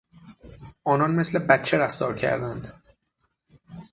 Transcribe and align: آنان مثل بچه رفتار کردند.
آنان 0.83 1.15
مثل 1.15 1.39
بچه 1.39 1.77
رفتار 1.77 2.15
کردند. 2.15 2.83